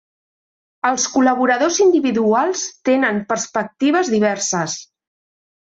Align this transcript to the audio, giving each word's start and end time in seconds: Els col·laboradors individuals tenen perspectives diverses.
Els 0.89 1.05
col·laboradors 1.17 1.77
individuals 1.85 2.65
tenen 2.91 3.23
perspectives 3.35 4.11
diverses. 4.19 4.81